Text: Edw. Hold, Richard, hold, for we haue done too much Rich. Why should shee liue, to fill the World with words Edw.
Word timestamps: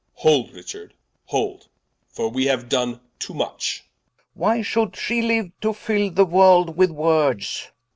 Edw. 0.01 0.21
Hold, 0.21 0.51
Richard, 0.53 0.93
hold, 1.25 1.69
for 2.07 2.27
we 2.29 2.47
haue 2.47 2.63
done 2.67 3.01
too 3.19 3.35
much 3.35 3.83
Rich. 3.83 4.25
Why 4.33 4.61
should 4.63 4.95
shee 4.95 5.21
liue, 5.21 5.51
to 5.61 5.73
fill 5.75 6.09
the 6.09 6.25
World 6.25 6.75
with 6.75 6.89
words 6.89 7.65
Edw. 7.67 7.71